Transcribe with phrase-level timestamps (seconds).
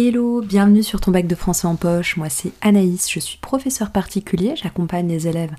[0.00, 2.16] Hello, bienvenue sur ton bac de français en poche.
[2.16, 5.56] Moi c'est Anaïs, je suis professeur particulier, j'accompagne les élèves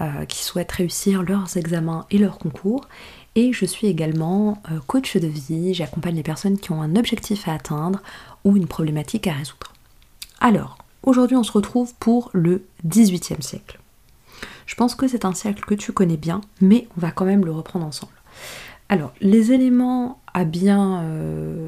[0.00, 2.88] euh, qui souhaitent réussir leurs examens et leurs concours.
[3.36, 7.46] Et je suis également euh, coach de vie, j'accompagne les personnes qui ont un objectif
[7.46, 8.02] à atteindre
[8.42, 9.72] ou une problématique à résoudre.
[10.40, 13.78] Alors, aujourd'hui on se retrouve pour le 18e siècle.
[14.66, 17.44] Je pense que c'est un siècle que tu connais bien, mais on va quand même
[17.44, 18.10] le reprendre ensemble.
[18.88, 21.65] Alors, les éléments à bien euh,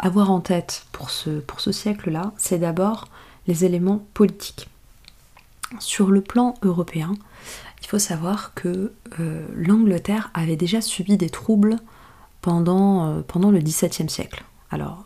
[0.00, 3.08] avoir en tête pour ce, siècle-là, c'est d'abord
[3.46, 4.68] les éléments politiques.
[5.78, 7.14] Sur le plan européen,
[7.82, 11.76] il faut savoir que euh, l'Angleterre avait déjà subi des troubles
[12.42, 14.44] pendant, euh, pendant le XVIIe siècle.
[14.70, 15.04] Alors,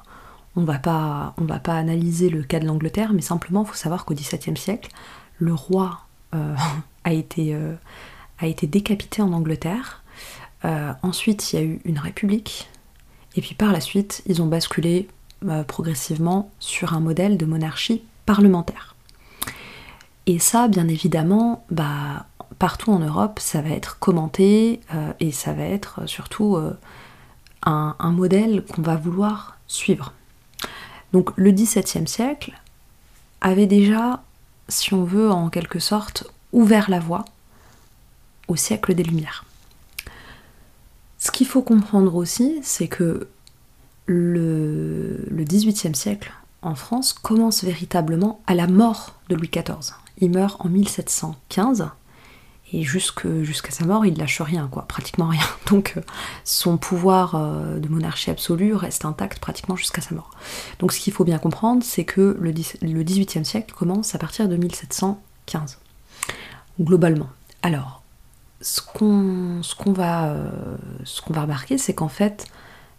[0.56, 1.34] on ne va pas
[1.66, 4.90] analyser le cas de l'Angleterre, mais simplement, il faut savoir qu'au XVIIe siècle,
[5.38, 6.00] le roi
[7.04, 7.56] a, été,
[8.40, 10.04] a été décapité en Angleterre
[10.64, 12.68] euh, ensuite, il y a eu une république.
[13.36, 15.08] Et puis par la suite, ils ont basculé
[15.44, 18.94] euh, progressivement sur un modèle de monarchie parlementaire.
[20.26, 22.26] Et ça, bien évidemment, bah,
[22.58, 26.58] partout en Europe, ça va être commenté euh, et ça va être surtout
[27.66, 30.12] un, un, modèle qu'on va vouloir suivre.
[31.12, 32.58] Donc le XVIIe siècle
[33.40, 34.22] avait déjà,
[34.68, 37.24] si on veut, en quelque sorte, ouvert la voie
[38.48, 39.44] au siècle des Lumières.
[41.24, 43.28] Ce qu'il faut comprendre aussi, c'est que
[44.04, 46.30] le, XVIIIe siècle
[46.60, 49.94] en France commence véritablement à la mort de Louis XIV.
[50.18, 51.88] Il meurt en 1715
[52.74, 55.40] et jusqu'à sa mort, il lâche rien, quoi, pratiquement rien.
[55.70, 55.94] Donc
[56.44, 60.30] son pouvoir euh, de monarchie absolue reste intact pratiquement jusqu'à sa mort.
[60.78, 62.52] Donc ce qu'il faut bien comprendre, c'est que le,
[62.82, 65.78] le XVIIIe siècle commence à partir de 1715,
[66.78, 67.30] globalement.
[67.62, 68.03] Alors,
[68.64, 70.76] ce qu'on va, euh,
[71.34, 72.46] remarquer, c'est qu'en fait,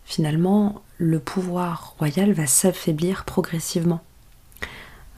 [0.06, 4.02] finalement, le pouvoir royal va s'affaiblir progressivement.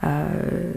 [0.04, 0.72] Euh,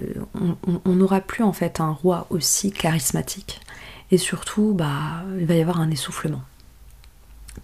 [0.86, 3.62] on n'aura plus en fait un roi aussi charismatique
[4.10, 6.42] et surtout bah, il va y avoir un essoufflement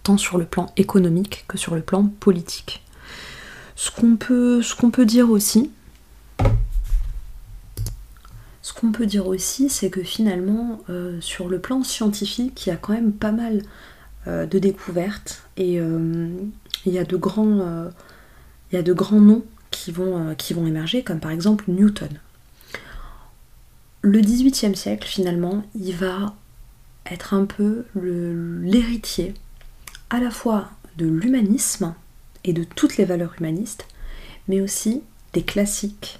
[0.02, 2.82] tant sur le plan économique que sur le plan politique.
[3.76, 5.70] Ce qu'on peut dire aussi,
[8.62, 12.72] ce qu'on peut dire aussi, c'est que finalement, euh, sur le plan scientifique, il y
[12.72, 13.62] a quand même pas mal
[14.26, 16.28] euh, de découvertes et euh,
[16.84, 17.90] il y, a de grands,
[18.72, 22.08] il y a de grands noms qui vont, qui vont émerger, comme par exemple Newton.
[24.02, 26.34] Le XVIIIe siècle, finalement, il va
[27.08, 29.34] être un peu l'héritier
[30.10, 31.94] à la fois de l'humanisme
[32.42, 33.86] et de toutes les valeurs humanistes,
[34.48, 35.02] mais aussi
[35.34, 36.18] des classiques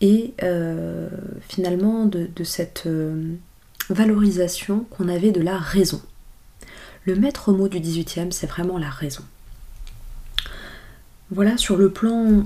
[0.00, 1.08] et euh,
[1.48, 3.34] finalement de, cette euh,
[3.88, 6.02] valorisation qu'on avait de la raison.
[7.04, 9.22] Le maître mot du 18e, c'est vraiment la raison.
[11.30, 12.44] Voilà sur le plan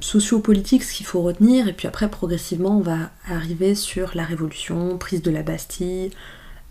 [0.00, 4.98] sociopolitique ce qu'il faut retenir, et puis après progressivement on va arriver sur la révolution,
[4.98, 6.10] prise de la Bastille,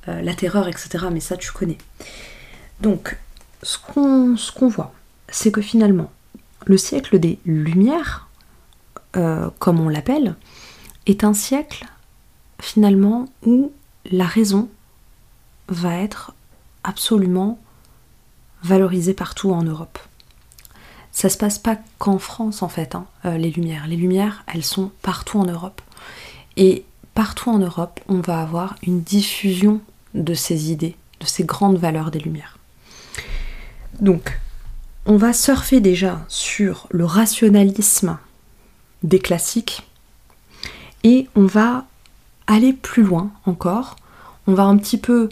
[0.08, 1.06] euh, la terreur, etc.
[1.12, 1.78] Mais ça tu connais.
[2.82, 3.18] Donc
[3.64, 4.94] ce qu'on voit,
[5.30, 6.12] c'est que finalement
[6.66, 8.28] le siècle des Lumières,
[9.16, 10.36] euh, comme on l'appelle,
[11.06, 11.86] est un siècle
[12.60, 13.72] finalement où
[14.12, 14.70] la raison
[15.68, 16.34] va être
[16.84, 17.60] absolument
[18.64, 20.00] valorisée partout en Europe.
[21.12, 23.88] Ça se passe pas qu'en France en fait, hein, euh, les lumières.
[23.88, 25.82] Les lumières, elles sont partout en Europe.
[26.58, 29.82] Et partout en Europe, on va avoir une diffusion
[30.14, 32.58] de ces idées, de ces grandes valeurs des lumières.
[34.02, 34.40] Donc,
[35.06, 38.18] on va surfer déjà sur le rationalisme
[39.04, 39.88] des classiques.
[41.04, 41.86] Et on va
[42.48, 43.96] aller plus loin encore.
[44.48, 45.30] On va un petit peu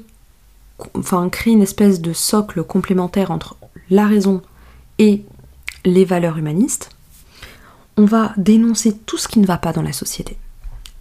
[0.93, 3.55] enfin, créer une espèce de socle complémentaire entre
[3.89, 4.41] la raison
[4.99, 5.23] et
[5.85, 6.89] les valeurs humanistes.
[7.97, 10.37] On va dénoncer tout ce qui ne va pas dans la société.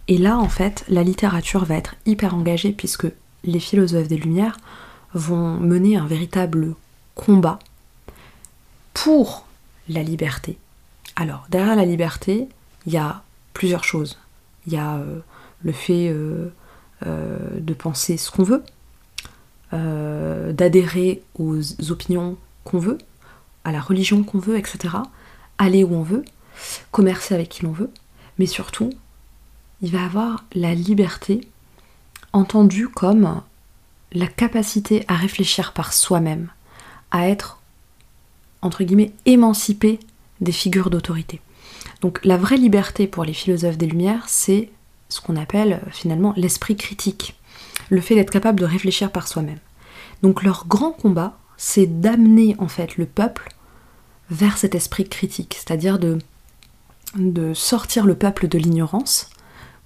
[0.07, 3.07] Et là, en fait, la littérature va être hyper engagée puisque
[3.43, 4.57] les philosophes des Lumières
[5.13, 6.75] vont mener un véritable
[7.15, 7.59] combat
[8.93, 9.45] pour
[9.89, 10.57] la liberté.
[11.15, 12.49] Alors, derrière la liberté,
[12.85, 13.23] il y a
[13.53, 14.17] plusieurs choses.
[14.65, 15.19] Il y a euh,
[15.61, 16.49] le fait euh,
[17.05, 18.63] euh, de penser ce qu'on veut,
[19.71, 22.99] d'adhérer aux opinions qu'on veut,
[23.63, 24.97] à la religion qu'on veut, etc.
[25.57, 26.23] Aller où on veut,
[26.91, 27.89] commercer avec qui l'on veut,
[28.37, 28.91] mais surtout,
[29.81, 31.47] il va avoir la liberté
[32.33, 33.41] entendue comme
[34.11, 36.49] la capacité à réfléchir par soi-même,
[37.09, 37.59] à être,
[38.61, 39.99] entre guillemets, émancipé
[40.41, 41.41] des figures d'autorité.
[42.01, 44.69] Donc la vraie liberté pour les philosophes des Lumières, c'est
[45.09, 47.35] ce qu'on appelle euh, finalement l'esprit critique,
[47.89, 49.59] le fait d'être capable de réfléchir par soi-même.
[50.21, 53.49] Donc leur grand combat, c'est d'amener en fait le peuple
[54.29, 59.29] vers cet esprit critique, c'est-à-dire de sortir le peuple de l'ignorance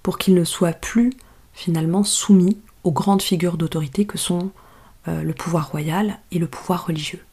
[0.02, 1.12] pour qu'il ne soit plus
[1.52, 4.50] finalement soumis aux grandes figures d'autorité que sont
[5.08, 7.24] euh, le pouvoir royal et le pouvoir religieux.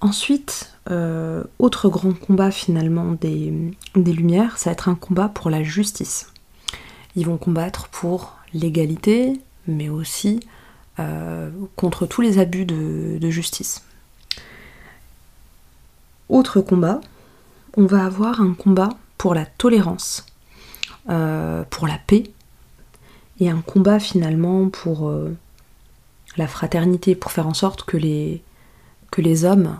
[0.00, 3.52] Ensuite, euh, autre grand combat finalement des,
[3.94, 6.30] des, Lumières, ça va être un combat pour la justice.
[7.16, 10.40] Ils vont combattre pour l'égalité, mais aussi
[10.98, 13.82] euh, contre tous les abus de, justice.
[16.28, 17.00] Autre combat,
[17.76, 20.26] on va avoir un combat pour la tolérance,
[21.08, 22.24] euh, pour la paix,
[23.40, 25.12] et un combat finalement pour
[26.36, 28.42] la fraternité, pour faire en sorte que les,
[29.20, 29.78] les hommes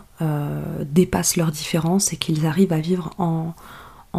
[0.81, 3.53] dépassent leurs différences et qu'ils arrivent à vivre en,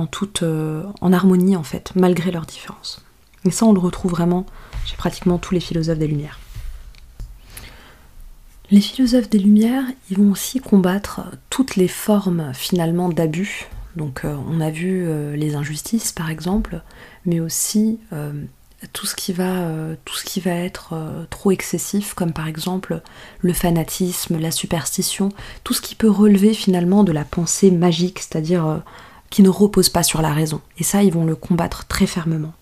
[0.07, 3.05] toute en harmonie en fait, malgré leurs différences.
[3.45, 4.47] Et ça on le retrouve vraiment
[4.85, 6.39] chez pratiquement tous les philosophes des Lumières.
[8.73, 11.21] Les philosophes des Lumières, ils vont aussi combattre
[11.51, 13.69] toutes les formes finalement d'abus.
[13.95, 16.83] Donc euh, on a vu euh, les injustices par exemple,
[17.25, 18.33] mais aussi euh,
[18.93, 19.69] tout, ce qui va,
[20.05, 20.94] tout ce qui va être
[21.31, 23.03] trop excessif, comme par exemple
[23.41, 25.31] le fanatisme, la superstition,
[25.65, 28.83] tout ce qui peut relever finalement de la pensée magique, c'est-à-dire
[29.31, 30.61] qui ne repose pas sur la raison.
[30.79, 32.55] Et ça, ils vont le combattre très fermement.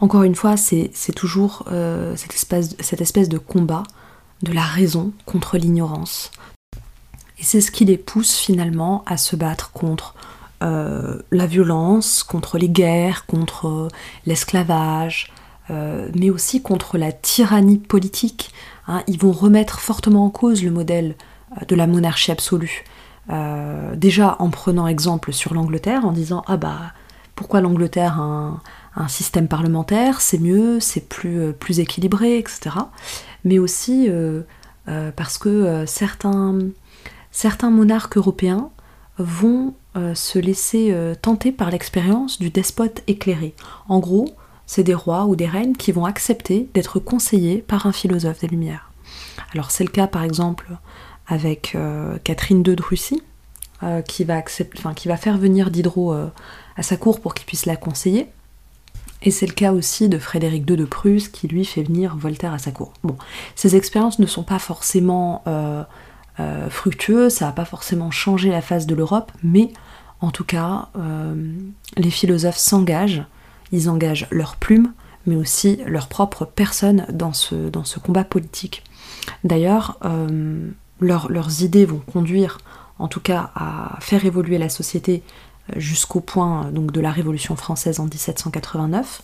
[0.00, 1.64] Encore une fois, c'est toujours
[2.16, 2.34] cette,
[2.80, 3.82] cette espèce de combat
[4.42, 6.30] de la raison contre l'ignorance.
[7.38, 10.14] Et c'est ce qui les pousse finalement à se battre contre
[10.62, 13.88] euh, la violence, contre les guerres, contre
[14.26, 15.32] l'esclavage,
[15.70, 18.52] euh, mais aussi contre la tyrannie politique.
[18.86, 19.02] Hein.
[19.06, 21.14] Ils vont remettre fortement en cause le modèle
[21.60, 22.84] euh, de la monarchie absolue.
[23.94, 26.92] déjà en prenant exemple sur l'Angleterre, en disant Ah bah
[27.34, 28.60] pourquoi l'Angleterre a
[28.96, 32.70] un, système parlementaire, c'est mieux, c'est plus, équilibré, etc
[33.44, 34.42] mais aussi euh,
[34.88, 36.58] euh, parce que euh, certains,
[37.30, 38.70] certains monarques européens
[39.18, 39.74] vont
[40.14, 43.54] se laisser tenter par l'expérience du despote éclairé.
[43.88, 44.28] En gros,
[44.66, 48.48] c'est des rois ou des reines qui vont accepter d'être conseillés par un philosophe des
[48.48, 48.90] Lumières.
[49.52, 50.76] Alors c'est le cas par exemple
[51.26, 51.76] avec
[52.24, 53.22] Catherine II de Russie,
[54.06, 54.42] qui, va
[55.16, 58.28] faire venir Diderot à sa cour pour qu'il puisse la conseiller.
[59.22, 62.52] Et c'est le cas aussi de Frédéric II de Prusse qui lui fait venir Voltaire
[62.52, 62.92] à sa cour.
[63.02, 63.16] Bon,
[63.56, 65.82] ces expériences ne sont pas forcément euh,
[66.38, 69.72] euh, fructueuses, ça n'a pas forcément changé la face de l'Europe, mais
[70.20, 71.34] en tout cas, euh,
[71.96, 73.24] les philosophes s'engagent,
[73.72, 74.92] ils engagent leur plume,
[75.26, 78.82] mais aussi leur propre personne dans ce, dans ce combat politique.
[79.44, 79.98] D'ailleurs,
[81.00, 82.58] leurs idées vont conduire
[82.98, 85.22] en tout cas à faire évoluer la société
[85.76, 89.22] jusqu'au point donc, de la Révolution française en 1789.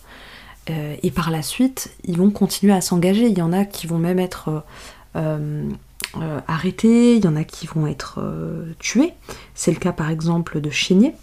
[0.69, 3.27] Euh, et par la suite, ils vont continuer à s'engager.
[3.27, 4.63] Il y en a qui vont même être
[6.17, 8.23] euh, euh, arrêtés, il y en a qui vont être
[8.79, 9.13] tués.
[9.53, 11.13] C'est le cas par exemple de Chénier.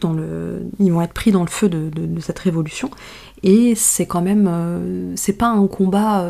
[0.00, 0.62] Dans le...
[0.80, 2.90] Ils vont être pris dans le feu de, cette révolution.
[3.42, 5.14] Et c'est quand même.
[5.16, 6.28] c'est pas un combat.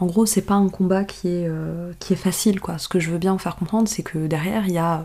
[0.00, 1.50] En gros, c'est pas un combat qui est,
[2.00, 2.78] qui est facile, quoi.
[2.78, 5.04] Ce que je veux bien faire comprendre, c'est que derrière, il y a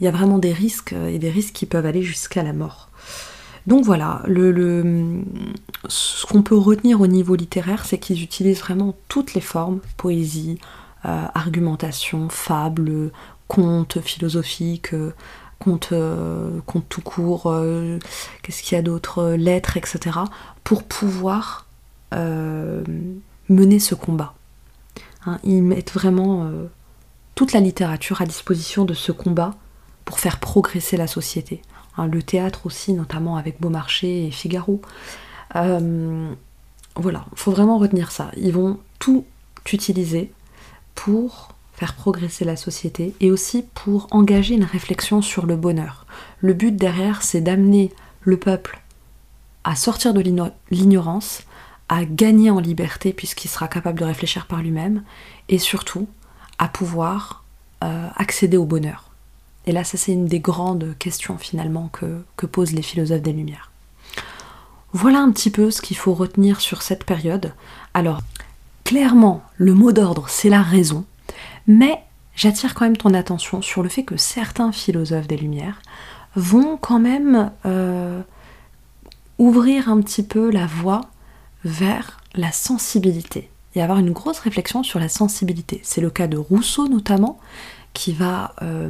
[0.00, 2.88] il y a vraiment des risques et des risques qui peuvent aller jusqu'à la mort.
[3.66, 4.22] Donc voilà,
[5.88, 10.58] ce qu'on peut retenir au niveau littéraire, c'est qu'ils utilisent vraiment toutes les formes, poésie,
[11.04, 13.10] euh, argumentation, fable,
[13.48, 15.12] conte philosophique, euh,
[15.58, 17.54] conte, euh, tout court,
[18.42, 20.18] qu'est-ce qu'il y a d'autre, lettres, etc.,
[20.64, 21.66] pour pouvoir
[23.48, 24.34] mener ce combat.
[25.24, 26.50] Hein, ils mettent vraiment
[27.34, 29.54] toute la littérature à disposition de ce combat
[30.04, 31.62] pour faire progresser la société.
[31.96, 34.80] Hein, le théâtre aussi, notamment avec Beaumarchais et Figaro.
[35.56, 36.32] Euh,
[36.96, 38.30] voilà, il faut vraiment retenir ça.
[38.36, 39.24] Ils vont tout
[39.72, 40.32] utiliser
[40.94, 46.06] pour faire progresser la société et aussi pour engager une réflexion sur le bonheur.
[46.40, 48.80] Le but derrière, c'est d'amener le peuple
[49.64, 50.20] à sortir de
[50.70, 51.42] l'ignorance,
[51.88, 55.02] à gagner en liberté puisqu'il sera capable de réfléchir par lui-même,
[55.48, 56.08] et surtout
[56.58, 57.44] à pouvoir
[57.84, 59.11] euh, accéder au bonheur.
[59.66, 63.70] Et là, ça c'est une des grandes questions finalement que, posent les philosophes des Lumières.
[64.92, 67.54] Voilà un petit peu ce qu'il faut retenir sur cette période.
[67.94, 68.20] Alors,
[68.84, 71.04] clairement, le mot d'ordre, c'est la raison,
[71.66, 72.02] mais
[72.34, 75.80] j'attire quand même ton attention sur le fait que certains philosophes des Lumières
[76.34, 78.20] vont quand même euh,
[79.38, 81.02] ouvrir un petit peu la voie
[81.64, 85.80] vers la sensibilité et avoir une grosse réflexion sur la sensibilité.
[85.82, 87.38] C'est le cas de Rousseau notamment,
[87.94, 88.88] qui va, euh,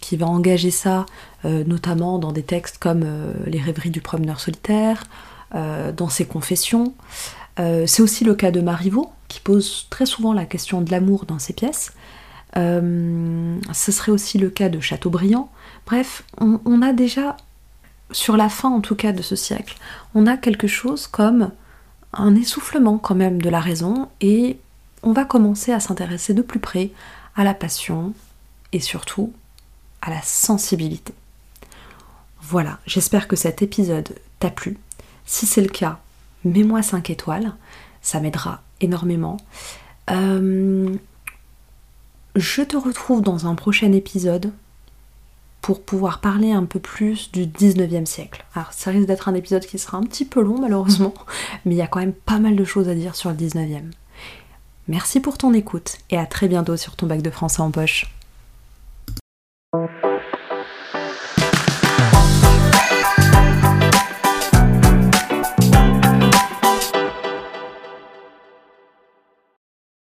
[0.00, 1.06] qui va engager ça
[1.44, 5.04] euh, notamment dans des textes comme euh, Les rêveries du promeneur solitaire,
[5.54, 6.94] dans ses confessions.
[7.58, 11.38] c'est aussi le cas de Marivaux, qui pose très souvent la question de l'amour dans
[11.38, 11.92] ses pièces.
[12.54, 15.50] Ce serait aussi le cas de Chateaubriand.
[15.84, 17.36] Bref, on, a déjà,
[18.12, 19.76] sur la fin en tout cas de ce siècle,
[20.14, 21.50] on a quelque chose comme
[22.14, 24.56] un essoufflement quand même de la raison et
[25.02, 26.92] on va commencer à s'intéresser de plus près
[27.36, 28.14] à la passion
[28.72, 29.32] et surtout
[30.00, 31.14] à la sensibilité.
[32.40, 34.76] Voilà, j'espère que cet épisode t'a plu.
[35.24, 36.00] Si c'est le cas,
[36.44, 37.54] mets-moi 5 étoiles,
[38.02, 39.36] ça m'aidera énormément.
[40.10, 40.94] Euh,
[42.34, 44.52] je te retrouve dans un prochain épisode
[45.60, 48.44] pour pouvoir parler un peu plus du 19e siècle.
[48.54, 51.14] Alors ça risque d'être un épisode qui sera un petit peu long malheureusement,
[51.64, 53.92] mais il y a quand même pas mal de choses à dire sur le 19e.
[54.92, 58.14] Merci pour ton écoute et à très bientôt sur ton bac de français en poche.